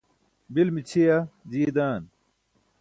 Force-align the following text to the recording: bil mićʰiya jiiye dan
bil 0.53 0.67
mićʰiya 0.75 1.17
jiiye 1.49 1.69
dan 1.77 2.01